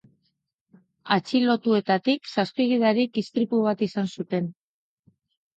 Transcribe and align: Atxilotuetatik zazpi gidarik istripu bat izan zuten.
Atxilotuetatik 1.15 2.31
zazpi 2.37 2.67
gidarik 2.73 3.21
istripu 3.23 3.61
bat 3.69 3.85
izan 3.89 4.11
zuten. 4.19 4.49